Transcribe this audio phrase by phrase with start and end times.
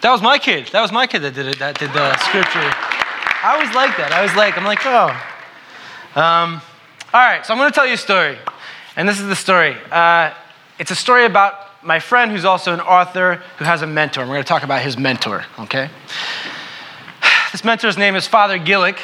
[0.00, 0.68] That was my kid.
[0.68, 1.58] That was my kid that did it.
[1.58, 2.60] That did the scripture.
[2.60, 4.12] I was like that.
[4.12, 5.08] I was like, I'm like, oh.
[6.14, 6.60] Um,
[7.12, 8.38] all right, so I'm going to tell you a story,
[8.96, 9.76] and this is the story.
[9.90, 10.32] Uh,
[10.78, 14.22] it's a story about my friend who's also an author who has a mentor.
[14.22, 15.44] We're going to talk about his mentor.
[15.60, 15.90] Okay.
[17.50, 18.98] This mentor's name is Father Gillick.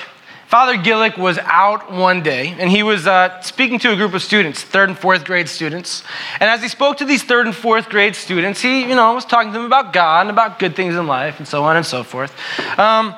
[0.54, 4.22] Father Gillick was out one day and he was uh, speaking to a group of
[4.22, 6.04] students, third and fourth grade students.
[6.34, 9.24] And as he spoke to these third and fourth grade students, he, you know, was
[9.24, 11.84] talking to them about God and about good things in life and so on and
[11.84, 12.32] so forth.
[12.78, 13.16] Um,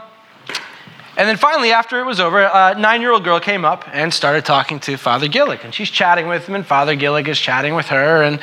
[1.18, 4.14] and then finally, after it was over, a nine year old girl came up and
[4.14, 5.62] started talking to Father Gillick.
[5.62, 8.22] And she's chatting with him, and Father Gillick is chatting with her.
[8.22, 8.40] And,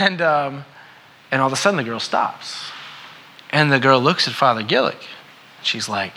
[0.00, 0.64] and, um,
[1.30, 2.72] and all of a sudden, the girl stops.
[3.50, 5.00] And the girl looks at Father Gillick.
[5.62, 6.14] She's like,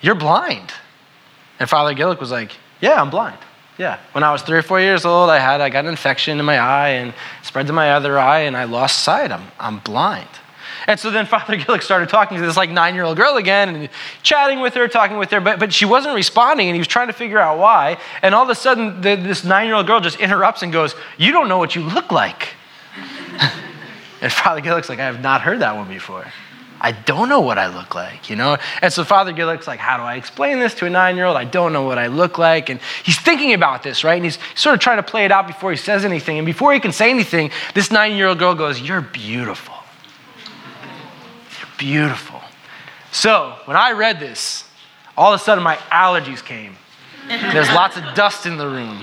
[0.00, 0.72] You're blind.
[1.58, 3.38] And Father Gillick was like, Yeah, I'm blind.
[3.78, 4.00] Yeah.
[4.12, 6.44] When I was three or four years old, I had I got an infection in
[6.44, 9.30] my eye and spread to my other eye, and I lost sight.
[9.30, 10.28] I'm, I'm blind.
[10.88, 13.74] And so then Father Gillick started talking to this like nine year old girl again
[13.74, 13.88] and
[14.22, 17.06] chatting with her, talking with her, but, but she wasn't responding and he was trying
[17.06, 17.98] to figure out why.
[18.22, 20.96] And all of a sudden, the, this nine year old girl just interrupts and goes,
[21.16, 22.48] You don't know what you look like.
[24.20, 26.26] and Father Gillick's like, I have not heard that one before.
[26.80, 28.56] I don't know what I look like, you know?
[28.82, 31.36] And so Father Gillick's like, how do I explain this to a nine year old?
[31.36, 32.68] I don't know what I look like.
[32.68, 34.14] And he's thinking about this, right?
[34.14, 36.38] And he's sort of trying to play it out before he says anything.
[36.38, 39.74] And before he can say anything, this nine year old girl goes, You're beautiful.
[41.58, 42.40] You're beautiful.
[43.10, 44.64] So when I read this,
[45.16, 46.76] all of a sudden my allergies came.
[47.26, 49.02] There's lots of dust in the room.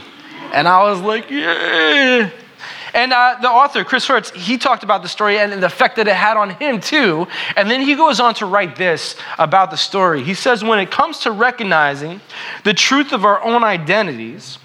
[0.54, 2.32] And I was like, Yeah.
[2.96, 6.08] And uh, the author, Chris Heuertz, he talked about the story and the effect that
[6.08, 7.28] it had on him too.
[7.58, 10.24] And then he goes on to write this about the story.
[10.24, 12.22] He says, when it comes to recognizing
[12.64, 14.60] the truth of our own identities,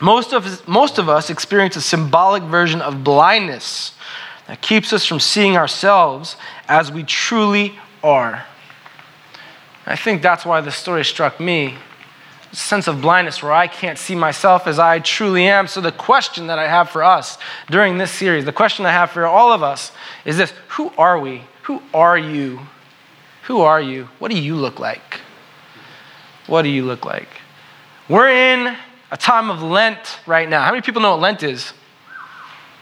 [0.00, 3.92] most of, us, most of us experience a symbolic version of blindness
[4.48, 6.34] that keeps us from seeing ourselves
[6.66, 8.46] as we truly are.
[9.86, 11.76] I think that's why the story struck me
[12.52, 15.66] sense of blindness where I can't see myself as I truly am.
[15.66, 17.38] So, the question that I have for us
[17.70, 19.92] during this series, the question I have for all of us
[20.24, 21.42] is this Who are we?
[21.62, 22.60] Who are you?
[23.44, 24.08] Who are you?
[24.18, 25.20] What do you look like?
[26.46, 27.28] What do you look like?
[28.08, 28.76] We're in
[29.10, 30.62] a time of Lent right now.
[30.62, 31.72] How many people know what Lent is?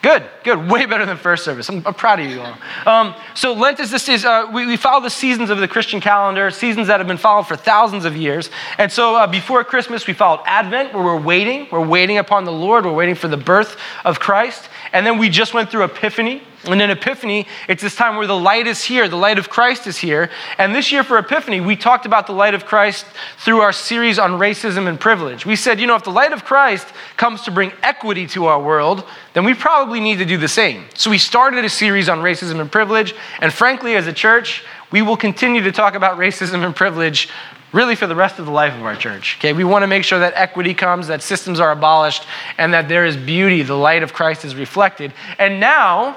[0.00, 0.70] Good, good.
[0.70, 1.68] Way better than first service.
[1.68, 2.54] I'm, I'm proud of you all.
[2.86, 6.00] Um, so Lent is this is uh, we, we, follow the seasons of the Christian
[6.00, 8.48] calendar, seasons that have been followed for thousands of years.
[8.78, 11.66] And so uh, before Christmas, we followed Advent, where we're waiting.
[11.72, 12.84] We're waiting upon the Lord.
[12.84, 14.68] We're waiting for the birth of Christ.
[14.92, 18.36] And then we just went through Epiphany, and in Epiphany, it's this time where the
[18.36, 20.28] light is here, the light of Christ is here.
[20.58, 23.06] And this year for Epiphany, we talked about the light of Christ
[23.38, 25.46] through our series on racism and privilege.
[25.46, 28.60] We said, you know, if the light of Christ comes to bring equity to our
[28.60, 29.04] world,
[29.34, 30.86] then we probably need to do the same.
[30.94, 33.14] So we started a series on racism and privilege.
[33.40, 37.28] And frankly, as a church, we will continue to talk about racism and privilege
[37.72, 39.36] really for the rest of the life of our church.
[39.38, 42.24] Okay, we want to make sure that equity comes, that systems are abolished,
[42.56, 45.12] and that there is beauty, the light of Christ is reflected.
[45.38, 46.16] And now,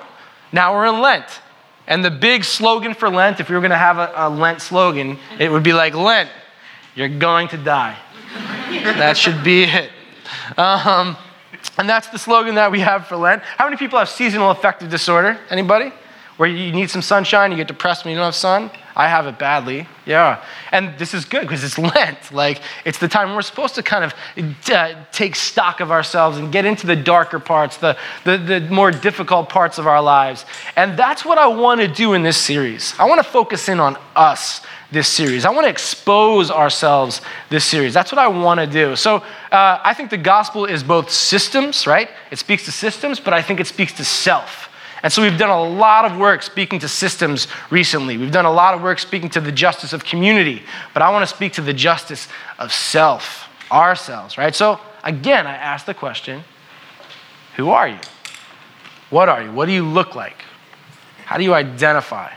[0.52, 1.42] now we're in Lent.
[1.88, 4.62] And the big slogan for Lent, if we were going to have a, a Lent
[4.62, 6.30] slogan, it would be like, Lent,
[6.96, 7.98] you're going to die.
[8.72, 9.90] that should be it.
[10.58, 11.18] Um,
[11.78, 13.44] and that's the slogan that we have for Lent.
[13.44, 15.40] How many people have seasonal affective disorder?
[15.50, 15.92] Anybody?
[16.38, 18.72] Where you need some sunshine, you get depressed when you don't have sun?
[19.02, 20.44] I have it badly, yeah.
[20.72, 22.32] And this is good because it's Lent.
[22.32, 24.14] Like, it's the time we're supposed to kind of
[24.72, 28.92] uh, take stock of ourselves and get into the darker parts, the, the, the more
[28.92, 30.46] difficult parts of our lives.
[30.76, 32.94] And that's what I want to do in this series.
[33.00, 35.46] I want to focus in on us this series.
[35.46, 37.96] I want to expose ourselves this series.
[37.96, 38.96] That's what I want to do.
[38.96, 39.16] So
[39.52, 42.10] uh, I think the gospel is both systems, right?
[42.30, 44.70] It speaks to systems, but I think it speaks to self.
[45.04, 48.18] And so we've done a lot of work speaking to systems recently.
[48.18, 50.62] We've done a lot of work speaking to the justice of community,
[50.94, 52.28] but I want to speak to the justice
[52.60, 54.54] of self, ourselves, right?
[54.54, 56.44] So again, I ask the question
[57.56, 58.00] who are you?
[59.10, 59.52] What are you?
[59.52, 60.44] What do you look like?
[61.26, 62.32] How do you identify?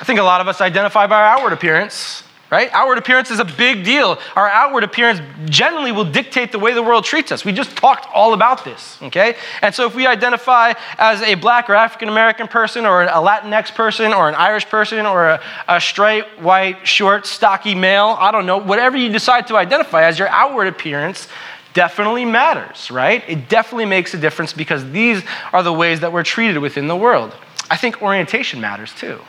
[0.00, 2.23] I think a lot of us identify by our outward appearance
[2.54, 2.70] right?
[2.72, 4.16] Outward appearance is a big deal.
[4.36, 7.44] Our outward appearance generally will dictate the way the world treats us.
[7.44, 9.34] We just talked all about this, okay?
[9.60, 13.74] And so if we identify as a black or African American person or a Latinx
[13.74, 18.46] person or an Irish person or a, a straight, white, short, stocky male, I don't
[18.46, 21.26] know, whatever you decide to identify as, your outward appearance
[21.72, 23.24] definitely matters, right?
[23.28, 26.96] It definitely makes a difference because these are the ways that we're treated within the
[26.96, 27.34] world.
[27.68, 29.20] I think orientation matters too.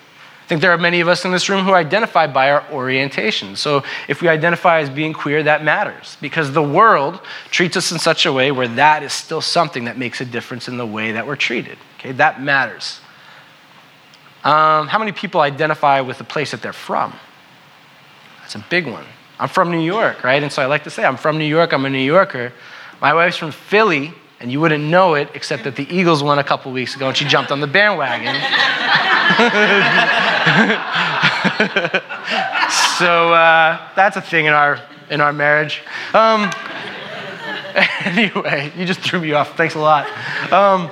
[0.45, 3.55] I think there are many of us in this room who identify by our orientation.
[3.55, 7.19] So if we identify as being queer, that matters because the world
[7.49, 10.67] treats us in such a way where that is still something that makes a difference
[10.67, 11.79] in the way that we're treated.
[11.97, 12.99] Okay, that matters.
[14.43, 17.11] Um, how many people identify with the place that they're from?
[18.41, 19.05] That's a big one.
[19.39, 20.43] I'm from New York, right?
[20.43, 22.53] And so I like to say, I'm from New York, I'm a New Yorker.
[23.01, 26.43] My wife's from Philly, and you wouldn't know it except that the Eagles won a
[26.43, 28.35] couple weeks ago and she jumped on the bandwagon.
[32.97, 34.79] so uh, that's a thing in our,
[35.09, 35.81] in our marriage.
[36.13, 36.51] Um,
[38.05, 39.57] anyway, you just threw me off.
[39.57, 40.07] Thanks a lot.
[40.51, 40.89] Um,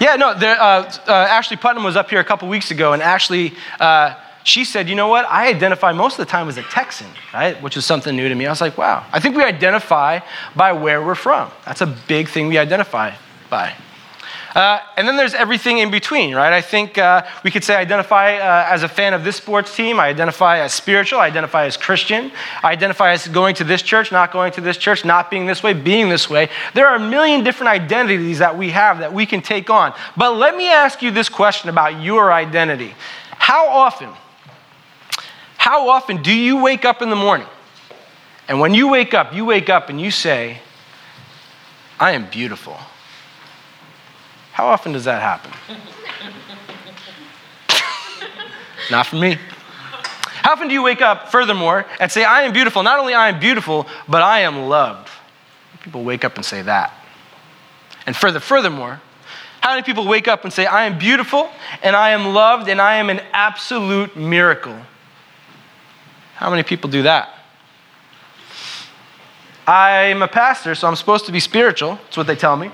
[0.00, 3.02] yeah, no, there, uh, uh, Ashley Putnam was up here a couple weeks ago, and
[3.02, 4.14] Ashley, uh,
[4.44, 5.26] she said, you know what?
[5.26, 7.60] I identify most of the time as a Texan, right?
[7.62, 8.46] Which is something new to me.
[8.46, 9.04] I was like, wow.
[9.12, 10.20] I think we identify
[10.56, 11.50] by where we're from.
[11.64, 13.14] That's a big thing we identify
[13.50, 13.74] by.
[14.54, 16.52] Uh, and then there's everything in between, right?
[16.52, 20.00] I think uh, we could say identify uh, as a fan of this sports team.
[20.00, 21.20] I identify as spiritual.
[21.20, 22.32] I identify as Christian.
[22.62, 25.62] I identify as going to this church, not going to this church, not being this
[25.62, 26.48] way, being this way.
[26.74, 29.94] There are a million different identities that we have that we can take on.
[30.16, 32.94] But let me ask you this question about your identity.
[33.38, 34.10] How often,
[35.60, 37.46] how often do you wake up in the morning?
[38.48, 40.58] And when you wake up, you wake up and you say,
[42.00, 42.78] I am beautiful.
[44.52, 45.52] How often does that happen?
[48.90, 49.36] Not for me.
[50.42, 52.82] How often do you wake up, furthermore, and say, I am beautiful?
[52.82, 55.10] Not only I am beautiful, but I am loved.
[55.82, 56.94] People wake up and say that.
[58.06, 58.98] And further, furthermore,
[59.60, 61.50] how many people wake up and say, I am beautiful
[61.82, 64.86] and I am loved and I am an absolute miracle?
[66.40, 67.34] How many people do that?
[69.66, 71.96] I'm a pastor, so I'm supposed to be spiritual.
[71.96, 72.70] That's what they tell me.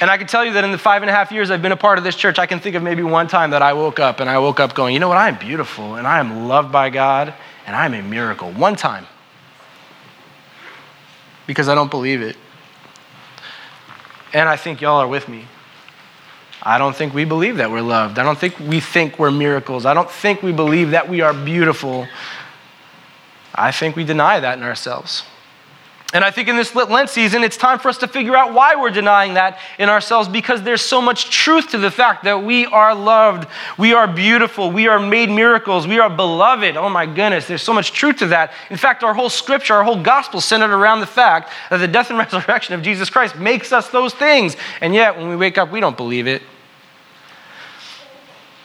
[0.00, 1.72] And I can tell you that in the five and a half years I've been
[1.72, 3.98] a part of this church, I can think of maybe one time that I woke
[3.98, 6.46] up and I woke up going, you know what, I am beautiful and I am
[6.46, 7.34] loved by God
[7.66, 8.52] and I am a miracle.
[8.52, 9.08] One time.
[11.48, 12.36] Because I don't believe it.
[14.32, 15.46] And I think y'all are with me.
[16.64, 18.18] I don't think we believe that we're loved.
[18.18, 19.84] I don't think we think we're miracles.
[19.84, 22.06] I don't think we believe that we are beautiful.
[23.54, 25.24] I think we deny that in ourselves.
[26.14, 28.76] And I think in this Lent season, it's time for us to figure out why
[28.76, 32.66] we're denying that in ourselves because there's so much truth to the fact that we
[32.66, 36.76] are loved, we are beautiful, we are made miracles, we are beloved.
[36.76, 38.52] Oh my goodness, there's so much truth to that.
[38.70, 42.10] In fact, our whole scripture, our whole gospel centered around the fact that the death
[42.10, 44.56] and resurrection of Jesus Christ makes us those things.
[44.80, 46.42] And yet, when we wake up, we don't believe it.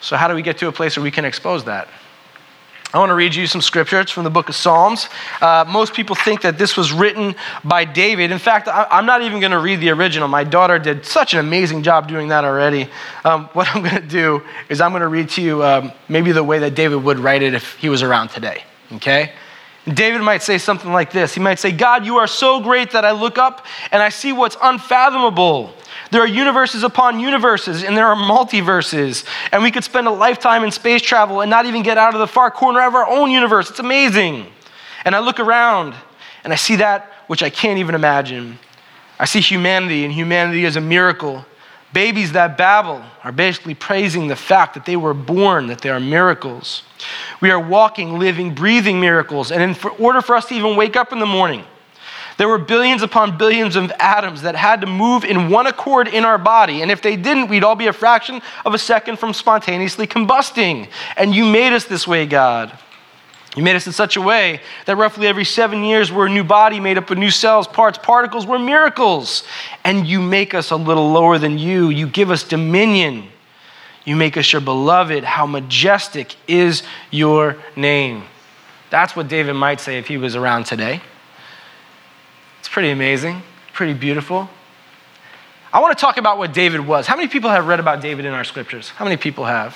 [0.02, 1.88] So, how do we get to a place where we can expose that?
[2.92, 4.00] I want to read you some scripture.
[4.00, 5.10] It's from the book of Psalms.
[5.42, 8.32] Uh, most people think that this was written by David.
[8.32, 10.28] In fact, I, am not even going to read the original.
[10.28, 12.90] My daughter did such an amazing job doing that already.
[13.24, 16.32] Um, what I'm going to do is I'm going to read to you um, maybe
[16.32, 18.64] the way that David would write it if he was around today.
[18.94, 19.34] Okay?
[19.96, 23.06] David might say something like this He might say, God, you are so great that
[23.06, 25.74] I look up and I see what's unfathomable.
[26.12, 29.26] There are universes upon universes, and there are multiverses.
[29.52, 32.20] And we could spend a lifetime in space travel and not even get out of
[32.20, 33.70] the far corner of our own universe.
[33.70, 34.48] It's amazing.
[35.06, 35.94] And I look around
[36.44, 38.58] and I see that which I can't even imagine.
[39.20, 41.46] I see humanity, and humanity is a miracle.
[41.92, 46.00] Babies that babble are basically praising the fact that they were born, that they are
[46.00, 46.84] miracles.
[47.42, 49.52] We are walking, living, breathing miracles.
[49.52, 51.64] And in order for us to even wake up in the morning,
[52.38, 56.24] there were billions upon billions of atoms that had to move in one accord in
[56.24, 56.82] our body.
[56.82, 60.90] And if they didn't, we'd all be a fraction of a second from spontaneously combusting.
[61.18, 62.72] And you made us this way, God.
[63.56, 66.44] You made us in such a way that roughly every seven years we're a new
[66.44, 68.46] body made up of new cells, parts, particles.
[68.46, 69.44] We're miracles.
[69.84, 71.90] And you make us a little lower than you.
[71.90, 73.28] You give us dominion.
[74.06, 75.24] You make us your beloved.
[75.24, 78.24] How majestic is your name.
[78.92, 81.02] That's what David might say if he was around today.
[82.60, 83.42] It's pretty amazing,
[83.74, 84.50] pretty beautiful.
[85.72, 87.08] I want to talk about what David was.
[87.08, 88.90] How many people have read about David in our scriptures?
[88.90, 89.76] How many people have?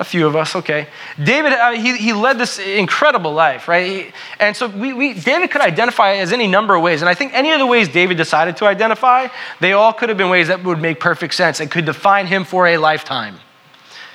[0.00, 0.88] A few of us, okay.
[1.22, 3.86] David, he, he led this incredible life, right?
[3.86, 7.02] He, and so we, we, David could identify as any number of ways.
[7.02, 9.28] And I think any of the ways David decided to identify,
[9.60, 12.44] they all could have been ways that would make perfect sense and could define him
[12.44, 13.36] for a lifetime.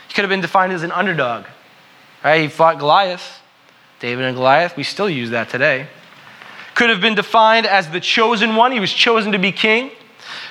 [0.08, 1.46] He could have been defined as an underdog,
[2.24, 2.42] right?
[2.42, 3.42] He fought Goliath.
[4.01, 5.88] David and Goliath, we still use that today
[6.75, 8.72] could have been defined as the chosen one.
[8.72, 9.92] He was chosen to be king.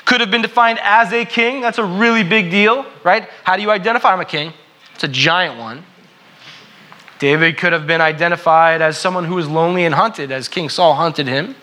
[0.07, 1.61] Could have been defined as a king.
[1.61, 3.29] That's a really big deal, right?
[3.45, 4.53] How do you identify I'm a king?
[4.94, 5.84] It's a giant one.
[7.18, 10.94] David could have been identified as someone who was lonely and hunted, as King Saul
[10.94, 11.54] hunted him.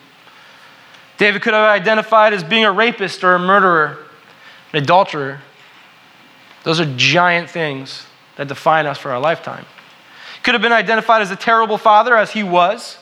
[1.17, 3.97] David could have identified as being a rapist or a murderer,
[4.73, 5.39] an adulterer.
[6.63, 8.05] Those are giant things
[8.37, 9.65] that define us for our lifetime.
[10.43, 12.97] Could have been identified as a terrible father, as he was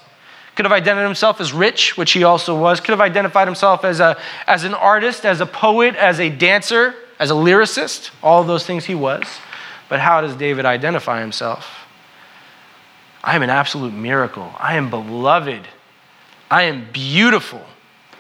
[0.59, 4.01] could have identified himself as rich, which he also was, could have identified himself as,
[4.01, 8.65] a, as an artist, as a poet, as a dancer, as a lyricist, all those
[8.65, 9.23] things he was.
[9.89, 11.87] But how does David identify himself?
[13.23, 14.53] I am an absolute miracle.
[14.57, 15.67] I am beloved.
[16.49, 17.65] I am beautiful.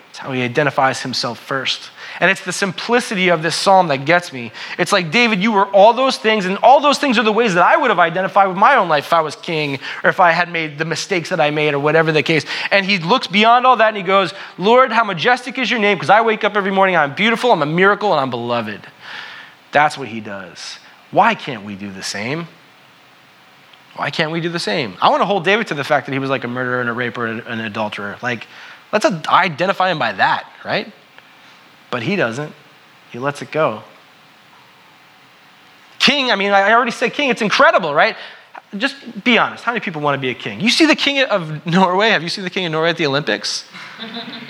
[0.07, 1.91] That's how he identifies himself first.
[2.19, 4.51] And it's the simplicity of this psalm that gets me.
[4.79, 7.53] It's like, David, you were all those things, and all those things are the ways
[7.53, 10.19] that I would have identified with my own life if I was king or if
[10.19, 12.43] I had made the mistakes that I made or whatever the case.
[12.71, 15.97] And he looks beyond all that and he goes, Lord, how majestic is your name
[15.97, 18.81] because I wake up every morning, I'm beautiful, I'm a miracle, and I'm beloved.
[19.71, 20.79] That's what he does.
[21.11, 22.47] Why can't we do the same?
[23.95, 24.95] Why can't we do the same?
[25.01, 26.89] I want to hold David to the fact that he was like a murderer and
[26.89, 28.17] a raper and an adulterer.
[28.21, 28.47] Like,
[28.93, 30.91] let's identify him by that, right?
[31.91, 32.53] But he doesn't.
[33.11, 33.83] He lets it go.
[35.97, 37.29] King, I mean, I already said king.
[37.29, 38.15] It's incredible, right?
[38.77, 39.63] Just be honest.
[39.63, 40.61] How many people want to be a king?
[40.61, 42.11] You see the king of Norway?
[42.11, 43.65] Have you seen the king of Norway at the Olympics?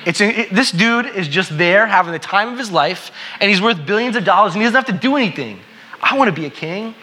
[0.05, 3.11] It's, it, this dude is just there having the time of his life,
[3.41, 5.59] and he's worth billions of dollars, and he doesn't have to do anything.
[6.01, 6.95] I want to be a king.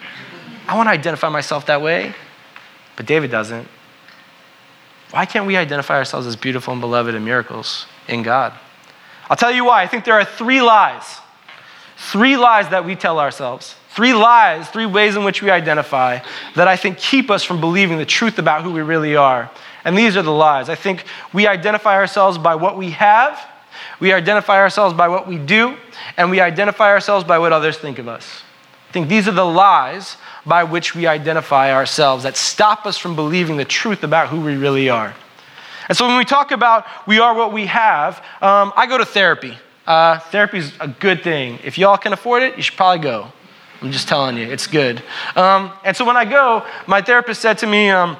[0.67, 2.13] I want to identify myself that way.
[2.95, 3.67] But David doesn't.
[5.11, 8.53] Why can't we identify ourselves as beautiful and beloved and miracles in God?
[9.29, 9.81] I'll tell you why.
[9.83, 11.19] I think there are three lies.
[11.97, 13.75] Three lies that we tell ourselves.
[13.91, 16.19] Three lies, three ways in which we identify
[16.55, 19.49] that I think keep us from believing the truth about who we really are.
[19.83, 20.69] And these are the lies.
[20.69, 23.39] I think we identify ourselves by what we have,
[23.99, 25.77] we identify ourselves by what we do,
[26.17, 28.43] and we identify ourselves by what others think of us.
[28.97, 33.55] Think these are the lies by which we identify ourselves that stop us from believing
[33.55, 35.13] the truth about who we really are.
[35.87, 39.05] And so when we talk about we are what we have, um, I go to
[39.05, 39.55] therapy.
[39.85, 41.59] Uh, therapy is a good thing.
[41.63, 43.31] If y'all can afford it, you should probably go.
[43.83, 45.03] I'm just telling you, it's good.
[45.35, 48.17] Um, and so when I go, my therapist said to me, um,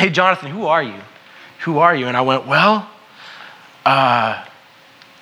[0.00, 0.98] Hey, Jonathan, who are you?
[1.60, 2.08] Who are you?
[2.08, 2.90] And I went, Well,
[3.86, 4.44] uh,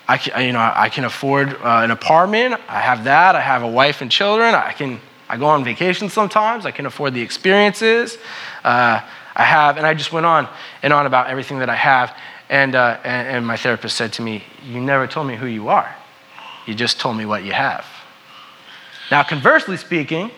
[0.07, 2.61] I can, you know, I can afford uh, an apartment.
[2.69, 3.35] I have that.
[3.35, 4.55] I have a wife and children.
[4.55, 4.99] I can.
[5.29, 6.65] I go on vacation sometimes.
[6.65, 8.17] I can afford the experiences.
[8.63, 9.01] Uh,
[9.35, 10.47] I have, and I just went on
[10.81, 12.15] and on about everything that I have.
[12.49, 15.67] And, uh, and, and my therapist said to me, You never told me who you
[15.67, 15.93] are.
[16.65, 17.85] You just told me what you have.
[19.11, 20.31] Now, conversely speaking,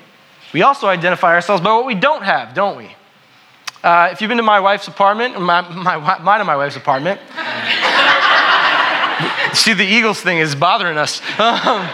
[0.54, 2.96] we also identify ourselves by what we don't have, don't we?
[3.84, 7.22] Uh, if you've been to my wife's apartment, my, my, mine and my wife's apartment,
[9.54, 11.22] See, the Eagles thing is bothering us.
[11.40, 11.82] Um,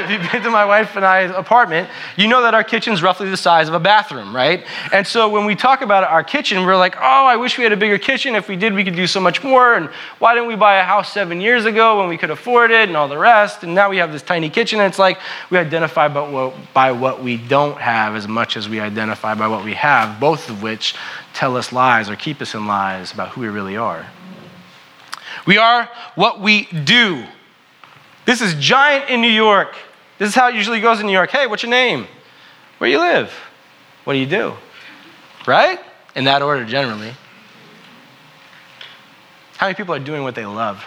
[0.00, 3.28] if you've been to my wife and I's apartment, you know that our kitchen's roughly
[3.28, 4.64] the size of a bathroom, right?
[4.92, 7.72] And so when we talk about our kitchen, we're like, oh, I wish we had
[7.72, 8.34] a bigger kitchen.
[8.34, 9.74] If we did, we could do so much more.
[9.74, 12.88] And why didn't we buy a house seven years ago when we could afford it
[12.88, 13.62] and all the rest?
[13.62, 14.80] And now we have this tiny kitchen.
[14.80, 15.18] And it's like
[15.50, 19.48] we identify by what, by what we don't have as much as we identify by
[19.48, 20.94] what we have, both of which
[21.34, 24.06] tell us lies or keep us in lies about who we really are.
[25.46, 27.24] We are what we do.
[28.24, 29.76] This is giant in New York.
[30.18, 31.30] This is how it usually goes in New York.
[31.30, 32.06] Hey, what's your name?
[32.78, 33.32] Where you live?
[34.04, 34.54] What do you do?
[35.46, 35.78] Right?
[36.14, 37.12] In that order, generally.
[39.56, 40.84] How many people are doing what they love?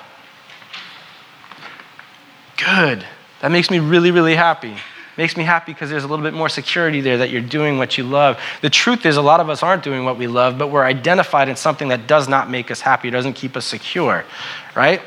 [2.58, 3.06] Good.
[3.42, 4.76] That makes me really, really happy
[5.22, 7.96] makes me happy because there's a little bit more security there that you're doing what
[7.96, 8.40] you love.
[8.62, 11.48] The truth is, a lot of us aren't doing what we love, but we're identified
[11.48, 14.26] in something that does not make us happy, doesn't keep us secure,
[14.76, 15.00] right?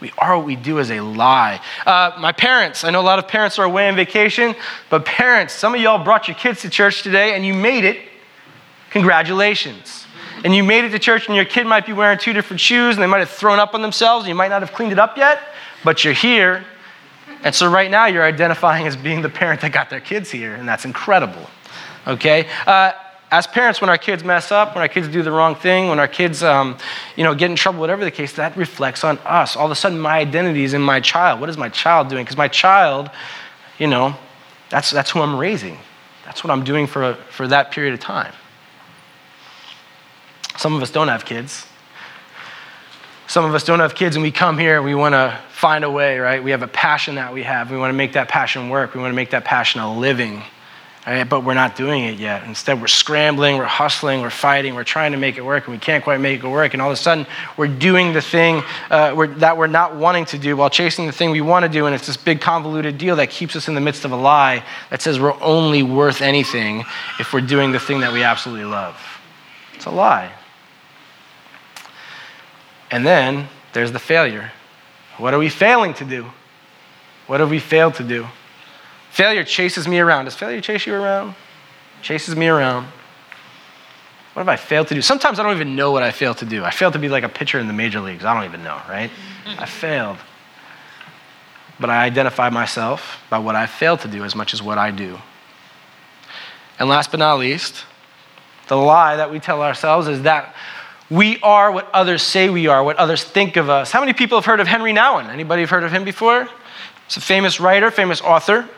[0.00, 1.60] We are what we do is a lie.
[1.84, 4.54] Uh, my parents, I know a lot of parents are away on vacation,
[4.88, 7.98] but parents, some of y'all brought your kids to church today and you made it.
[8.90, 10.06] Congratulations.
[10.44, 12.94] And you made it to church, and your kid might be wearing two different shoes,
[12.94, 14.98] and they might have thrown up on themselves, and you might not have cleaned it
[15.00, 15.40] up yet,
[15.82, 16.64] but you're here,
[17.46, 20.56] and so right now you're identifying as being the parent that got their kids here,
[20.56, 21.48] and that's incredible.
[22.04, 22.48] Okay?
[22.66, 22.90] Uh,
[23.30, 26.00] as parents, when our kids mess up, when our kids do the wrong thing, when
[26.00, 26.76] our kids, um,
[27.14, 29.54] you know, get in trouble, whatever the case, that reflects on us.
[29.54, 31.40] All of a sudden, my identity is in my child.
[31.40, 32.24] What is my child doing?
[32.24, 33.10] Because my child,
[33.78, 34.16] you know,
[34.68, 35.78] that's, that's who I'm raising.
[36.24, 38.32] That's what I'm doing for, for that period of time.
[40.58, 41.64] Some of us don't have kids.
[43.36, 45.90] Some of us don't have kids, and we come here we want to find a
[45.90, 46.42] way, right?
[46.42, 47.70] We have a passion that we have.
[47.70, 48.94] We want to make that passion work.
[48.94, 50.42] We want to make that passion a living,
[51.06, 51.28] right?
[51.28, 52.44] But we're not doing it yet.
[52.44, 55.78] Instead, we're scrambling, we're hustling, we're fighting, we're trying to make it work, and we
[55.78, 56.72] can't quite make it work.
[56.72, 57.26] And all of a sudden,
[57.58, 61.12] we're doing the thing uh, we're, that we're not wanting to do while chasing the
[61.12, 61.84] thing we want to do.
[61.84, 64.64] And it's this big convoluted deal that keeps us in the midst of a lie
[64.88, 66.86] that says we're only worth anything
[67.20, 68.98] if we're doing the thing that we absolutely love.
[69.74, 70.32] It's a lie.
[72.90, 74.52] And then there's the failure.
[75.18, 76.30] What are we failing to do?
[77.26, 78.26] What have we failed to do?
[79.10, 80.26] Failure chases me around.
[80.26, 81.34] Does failure chase you around?
[82.02, 82.86] Chases me around.
[84.34, 85.00] What have I failed to do?
[85.00, 86.62] Sometimes I don't even know what I failed to do.
[86.62, 88.24] I failed to be like a pitcher in the major leagues.
[88.24, 89.10] I don't even know, right?
[89.46, 90.18] I failed.
[91.80, 94.90] but I identify myself by what I fail to do as much as what I
[94.90, 95.18] do.
[96.78, 97.84] And last but not least,
[98.68, 100.54] the lie that we tell ourselves is that
[101.10, 103.92] we are what others say we are, what others think of us.
[103.92, 105.28] How many people have heard of Henry Nouwen?
[105.28, 106.48] Anybody have heard of him before?
[107.06, 108.68] He's a famous writer, famous author.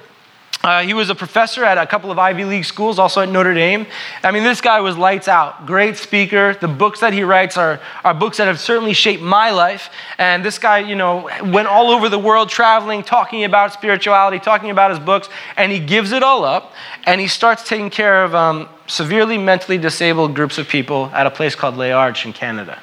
[0.63, 3.55] Uh, he was a professor at a couple of Ivy League schools, also at Notre
[3.55, 3.87] Dame.
[4.25, 5.67] I mean, this guy was lights out.
[5.67, 6.53] Great speaker.
[6.61, 9.89] The books that he writes are, are books that have certainly shaped my life.
[10.19, 14.71] And this guy, you know, went all over the world traveling, talking about spirituality, talking
[14.71, 16.73] about his books, and he gives it all up.
[17.07, 21.31] And he starts taking care of um, severely mentally disabled groups of people at a
[21.31, 22.81] place called Les Arches in Canada.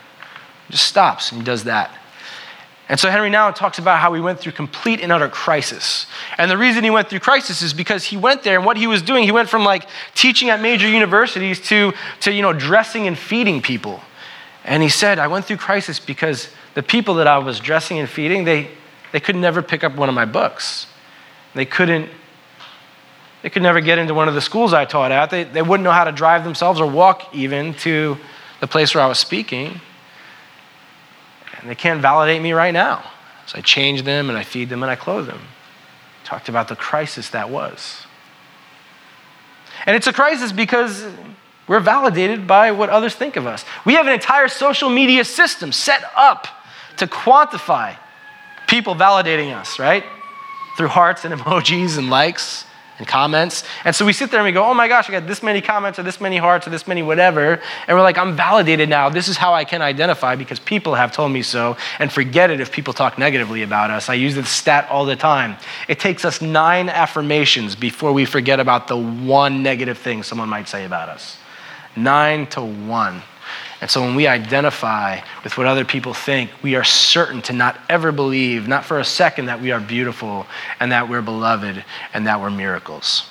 [0.68, 1.92] He just stops and he does that.
[2.88, 6.06] And so Henry Nouwen talks about how he went through complete and utter crisis.
[6.38, 8.86] And the reason he went through crisis is because he went there and what he
[8.86, 13.08] was doing, he went from like teaching at major universities to, to you know, dressing
[13.08, 14.02] and feeding people.
[14.64, 18.08] And he said, I went through crisis because the people that I was dressing and
[18.08, 18.70] feeding, they,
[19.12, 20.86] they could never pick up one of my books.
[21.56, 22.10] They couldn't,
[23.46, 25.30] they could never get into one of the schools I taught at.
[25.30, 28.18] They, they wouldn't know how to drive themselves or walk even to
[28.60, 29.80] the place where I was speaking
[31.60, 33.08] and they can't validate me right now.
[33.46, 35.42] So I change them and I feed them and I clothe them.
[36.24, 38.08] Talked about the crisis that was.
[39.86, 41.06] And it's a crisis because
[41.68, 43.64] we're validated by what others think of us.
[43.86, 46.48] We have an entire social media system set up
[46.98, 47.96] to quantify
[48.68, 50.04] people validating us, right?
[50.78, 52.66] Through hearts and emojis and likes
[52.98, 53.64] and comments.
[53.84, 55.62] And so we sit there and we go, oh my gosh, I got this many
[55.62, 57.62] comments or this many hearts or this many whatever.
[57.88, 59.10] And we're like, I'm validated now.
[59.10, 61.76] This is how I can identify because people have told me so.
[62.00, 64.10] And forget it if people talk negatively about us.
[64.10, 65.58] I use this stat all the time.
[65.88, 70.70] It takes us nine affirmations before we forget about the one negative thing someone might
[70.70, 71.38] say about us.
[71.96, 73.22] Nine to one.
[73.86, 77.80] And so when we identify with what other people think, we are certain to not
[77.88, 80.48] ever believe, not for a second, that we are beautiful
[80.80, 83.30] and that we're beloved and that we're miracles.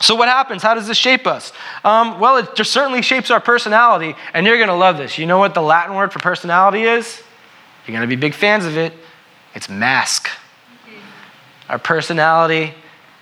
[0.00, 0.64] So, what happens?
[0.64, 1.52] How does this shape us?
[1.84, 5.18] Um, well, it just certainly shapes our personality, and you're going to love this.
[5.18, 7.22] You know what the Latin word for personality is?
[7.86, 8.92] You're going to be big fans of it.
[9.54, 10.28] It's mask.
[11.68, 12.74] Our personality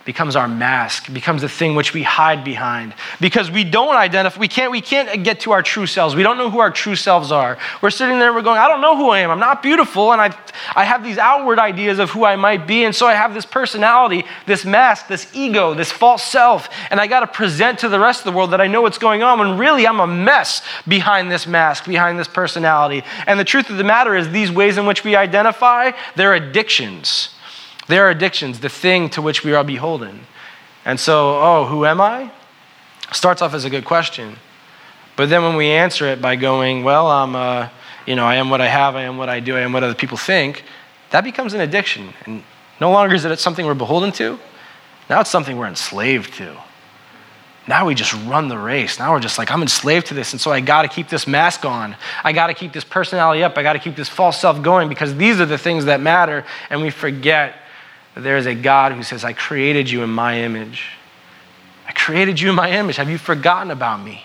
[0.04, 2.94] becomes our mask, becomes the thing which we hide behind.
[3.20, 6.14] Because we don't identify, we can't, we can't get to our true selves.
[6.14, 7.58] We don't know who our true selves are.
[7.80, 9.30] We're sitting there, we're going, I don't know who I am.
[9.30, 10.36] I'm not beautiful, and I,
[10.74, 13.46] I have these outward ideas of who I might be, and so I have this
[13.46, 17.98] personality, this mask, this ego, this false self, and I got to present to the
[17.98, 20.62] rest of the world that I know what's going on, when really I'm a mess
[20.86, 23.02] behind this mask, behind this personality.
[23.26, 27.30] And the truth of the matter is, these ways in which we identify, they're addictions.
[27.88, 30.20] They are addictions, the thing to which we are beholden.
[30.84, 32.30] And so, oh, who am I?
[33.12, 34.36] Starts off as a good question.
[35.16, 37.68] But then when we answer it by going, well, I'm, uh,
[38.06, 39.82] you know, I am what I have, I am what I do, I am what
[39.82, 40.64] other people think,
[41.10, 42.12] that becomes an addiction.
[42.26, 42.42] And
[42.80, 44.38] no longer is it something we're beholden to.
[45.08, 46.56] Now it's something we're enslaved to.
[47.66, 48.98] Now we just run the race.
[48.98, 50.32] Now we're just like, I'm enslaved to this.
[50.32, 51.96] And so I got to keep this mask on.
[52.22, 53.56] I got to keep this personality up.
[53.56, 56.44] I got to keep this false self going because these are the things that matter.
[56.68, 57.54] And we forget
[58.14, 60.86] that there is a God who says, I created you in my image.
[61.86, 62.96] I created you in my image.
[62.96, 64.22] Have you forgotten about me?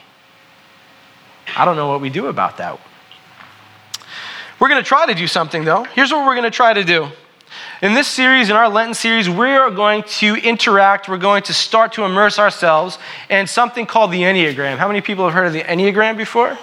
[1.57, 2.79] I don't know what we do about that.
[4.59, 5.83] We're going to try to do something, though.
[5.83, 7.07] Here's what we're going to try to do.
[7.81, 11.53] In this series, in our Lenten series, we are going to interact, we're going to
[11.53, 12.97] start to immerse ourselves
[13.29, 14.77] in something called the Enneagram.
[14.77, 16.57] How many people have heard of the Enneagram before?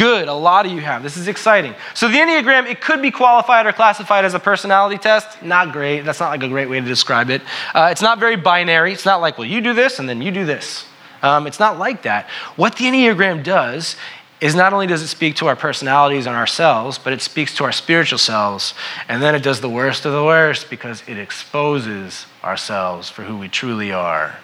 [0.00, 1.02] Good, a lot of you have.
[1.02, 1.74] This is exciting.
[1.92, 5.42] So, the Enneagram, it could be qualified or classified as a personality test.
[5.42, 6.06] Not great.
[6.06, 7.42] That's not like a great way to describe it.
[7.74, 8.94] Uh, it's not very binary.
[8.94, 10.86] It's not like, well, you do this and then you do this.
[11.20, 12.30] Um, it's not like that.
[12.56, 13.94] What the Enneagram does
[14.40, 17.64] is not only does it speak to our personalities and ourselves, but it speaks to
[17.64, 18.72] our spiritual selves.
[19.06, 23.36] And then it does the worst of the worst because it exposes ourselves for who
[23.36, 24.38] we truly are.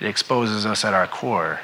[0.00, 1.60] It exposes us at our core.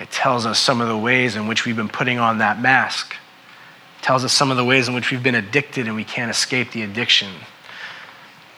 [0.00, 3.14] It tells us some of the ways in which we've been putting on that mask.
[3.98, 6.30] It tells us some of the ways in which we've been addicted and we can't
[6.30, 7.32] escape the addiction.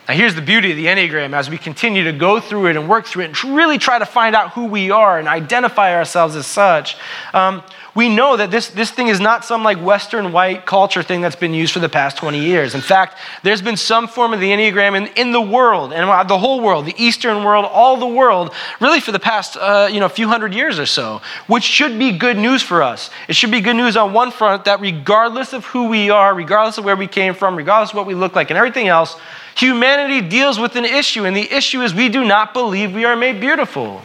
[0.07, 2.89] Now, here's the beauty of the Enneagram as we continue to go through it and
[2.89, 6.35] work through it and really try to find out who we are and identify ourselves
[6.35, 6.97] as such.
[7.33, 7.63] Um,
[7.95, 11.37] we know that this, this thing is not some like Western white culture thing that's
[11.37, 12.75] been used for the past 20 years.
[12.75, 16.39] In fact, there's been some form of the Enneagram in, in the world, and the
[16.39, 20.09] whole world, the Eastern world, all the world, really for the past uh, you know,
[20.09, 23.11] few hundred years or so, which should be good news for us.
[23.29, 26.79] It should be good news on one front that regardless of who we are, regardless
[26.79, 29.17] of where we came from, regardless of what we look like, and everything else,
[29.57, 33.17] humanity deals with an issue, and the issue is we do not believe we are
[33.17, 34.03] made beautiful.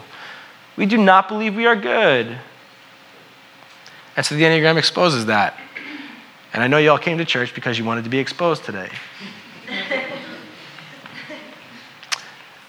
[0.76, 2.36] We do not believe we are good.
[4.16, 5.58] And so the Enneagram exposes that.
[6.52, 8.88] And I know you all came to church because you wanted to be exposed today.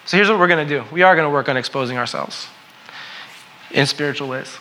[0.06, 2.48] So here's what we're going to do we are going to work on exposing ourselves
[3.72, 4.58] in spiritual ways.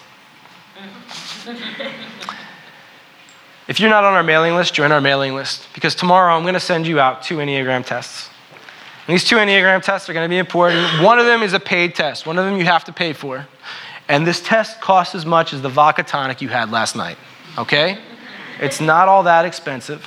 [3.68, 6.54] if you're not on our mailing list, join our mailing list because tomorrow I'm going
[6.54, 8.28] to send you out two Enneagram tests.
[9.06, 11.00] And these two Enneagram tests are going to be important.
[11.00, 13.46] One of them is a paid test, one of them you have to pay for.
[14.08, 17.18] And this test costs as much as the vodka tonic you had last night,
[17.58, 17.98] okay?
[18.60, 20.06] It's not all that expensive,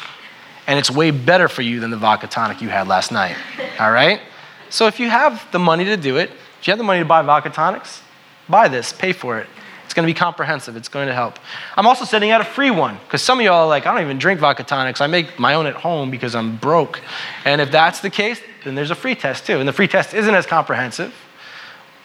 [0.68, 3.36] and it's way better for you than the vodka tonic you had last night,
[3.80, 4.22] all right?
[4.70, 7.06] So if you have the money to do it, if you have the money to
[7.06, 8.02] buy vodka tonics,
[8.48, 9.48] buy this, pay for it.
[9.86, 10.76] It's going to be comprehensive.
[10.76, 11.40] It's going to help.
[11.76, 14.04] I'm also sending out a free one because some of y'all are like, I don't
[14.04, 15.02] even drink vodka tonics.
[15.02, 17.02] I make my own at home because I'm broke.
[17.44, 19.58] And if that's the case, then there's a free test too.
[19.58, 21.12] And the free test isn't as comprehensive,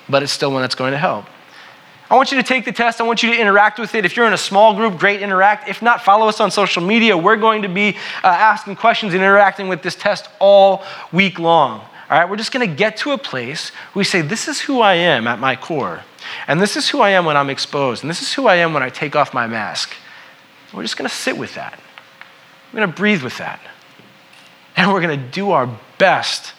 [0.09, 1.27] but it's still one that's going to help.
[2.15, 3.01] I want you to take the test.
[3.01, 4.05] I want you to interact with it.
[4.05, 5.69] If you're in a small group, great, interact.
[5.69, 7.19] If not, follow us on social media.
[7.19, 11.81] We're going to be uh, asking questions and interacting with this test all week long.
[11.81, 14.61] All right, we're just going to get to a place where we say, This is
[14.61, 16.05] who I am at my core.
[16.47, 18.05] And this is who I am when I'm exposed.
[18.05, 19.93] And this is who I am when I take off my mask.
[20.73, 21.81] We're just going to sit with that.
[22.73, 23.59] We're going to breathe with that.
[24.77, 26.53] And we're going to do our best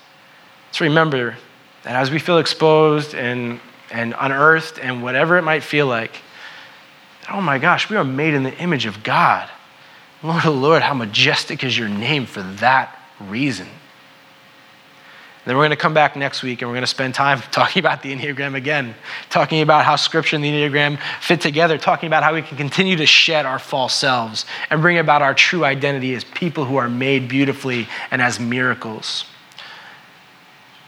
[0.73, 1.37] to remember
[1.83, 6.21] that as we feel exposed and, and unearthed and whatever it might feel like,
[7.31, 9.49] oh my gosh, we are made in the image of God.
[10.23, 13.67] Lord, oh Lord, how majestic is your name for that reason.
[15.45, 17.79] Then we're going to come back next week and we're going to spend time talking
[17.79, 18.95] about the Enneagram again,
[19.29, 22.95] talking about how Scripture and the Enneagram fit together, talking about how we can continue
[22.95, 26.89] to shed our false selves and bring about our true identity as people who are
[26.89, 29.25] made beautifully and as miracles.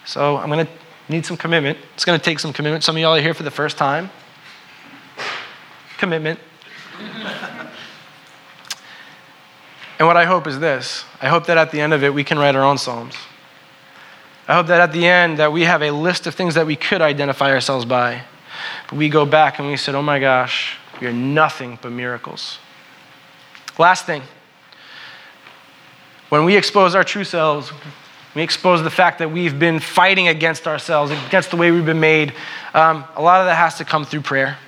[0.06, 0.72] So I'm going to
[1.10, 1.78] need some commitment.
[1.94, 2.84] It's going to take some commitment.
[2.84, 4.10] Some of y'all are here for the first time.
[5.98, 6.40] Commitment.
[10.00, 12.24] and what I hope is this I hope that at the end of it, we
[12.24, 13.16] can write our own Psalms.
[14.48, 16.76] I hope that at the end that we have a list of things that we
[16.76, 18.24] could identify ourselves by.
[18.90, 22.60] But we go back and we said, oh my gosh, we are nothing but miracles.
[23.78, 24.24] Last thing.
[26.30, 27.72] When we expose our true selves,
[28.38, 32.00] we expose the fact that we've been fighting against ourselves, against the way we've been
[32.00, 32.36] made.
[32.76, 34.60] Um, a lot of that has to come through prayer.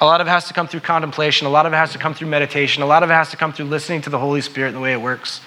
[0.00, 1.48] A lot of it has to come through contemplation.
[1.48, 2.84] A lot of it has to come through meditation.
[2.84, 4.80] A lot of it has to come through listening to the Holy Spirit and the
[4.80, 5.40] way it works.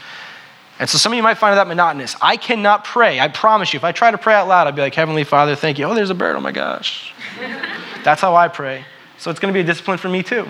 [0.79, 2.17] And so some of you might find that monotonous.
[2.21, 3.21] I cannot pray.
[3.21, 3.77] I promise you.
[3.77, 5.85] If I try to pray out loud, I'd be like, Heavenly Father, thank you.
[5.85, 6.35] Oh, there's a bird.
[6.35, 7.13] Oh my gosh.
[8.03, 8.83] That's how I pray.
[9.17, 10.45] So it's going to be a discipline for me too.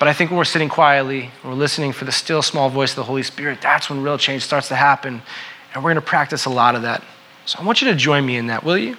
[0.00, 2.96] But I think when we're sitting quietly, we're listening for the still small voice of
[2.96, 5.20] the Holy Spirit, that's when real change starts to happen.
[5.74, 7.04] And we're going to practice a lot of that.
[7.44, 8.96] So I want you to join me in that, will you?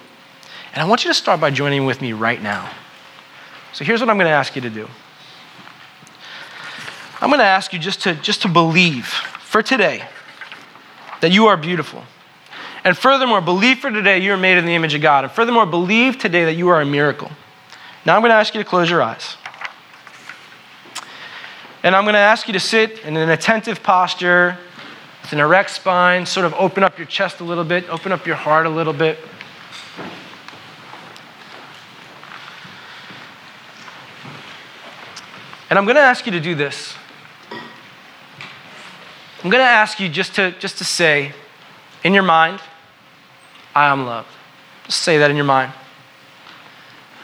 [0.72, 2.70] And I want you to start by joining with me right now.
[3.72, 4.88] So here's what I'm going to ask you to do.
[7.20, 10.06] I'm going to ask you just to, just to believe for today
[11.20, 12.04] that you are beautiful.
[12.84, 15.24] And furthermore, believe for today you are made in the image of God.
[15.24, 17.32] And furthermore, believe today that you are a miracle.
[18.06, 19.36] Now I'm going to ask you to close your eyes.
[21.84, 24.56] And I'm going to ask you to sit in an attentive posture
[25.22, 28.24] with an erect spine, sort of open up your chest a little bit, open up
[28.24, 29.18] your heart a little bit.
[35.70, 36.94] And I'm going to ask you to do this.
[39.42, 41.32] I'm going to ask you just to, just to say
[42.04, 42.60] in your mind,
[43.74, 44.28] I am loved.
[44.84, 45.72] Just say that in your mind.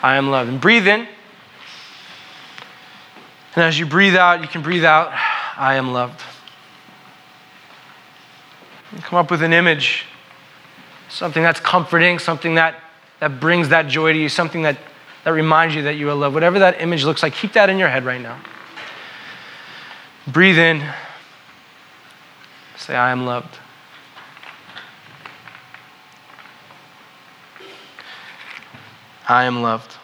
[0.03, 0.51] I am loved.
[0.51, 1.07] And breathe in.
[3.59, 5.13] And as you breathe out, you can breathe out,
[5.57, 6.23] I am loved.
[8.93, 10.05] And come up with an image,
[11.09, 12.81] something that's comforting, something that,
[13.19, 14.79] that brings that joy to you, something that,
[15.25, 16.35] that reminds you that you are loved.
[16.35, 18.39] Whatever that image looks like, keep that in your head right now.
[20.29, 20.89] Breathe in.
[22.77, 23.59] Say, I am loved.
[29.29, 29.98] I am loved.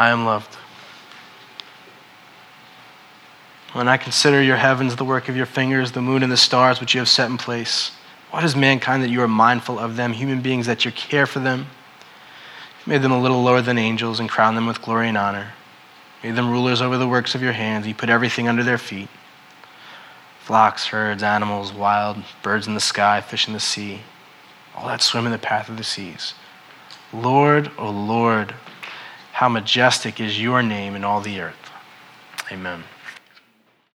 [0.00, 0.56] I am loved.
[3.74, 6.80] When I consider your heavens, the work of your fingers, the moon and the stars
[6.80, 7.92] which you have set in place,
[8.30, 11.38] what is mankind that you are mindful of them, human beings that you care for
[11.38, 11.66] them?
[12.84, 15.52] You made them a little lower than angels and crowned them with glory and honor.
[16.22, 17.86] You made them rulers over the works of your hands.
[17.86, 19.08] You put everything under their feet
[20.50, 24.00] flocks, herds, animals, wild birds in the sky, fish in the sea,
[24.74, 26.34] all that swim in the path of the seas.
[27.12, 28.54] Lord, O oh Lord,
[29.40, 31.70] how majestic is your name in all the earth.
[32.52, 32.84] Amen.